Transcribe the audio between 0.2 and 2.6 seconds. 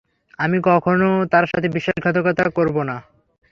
আমি কখনো তার সাথে বিশ্বাসঘাতকতা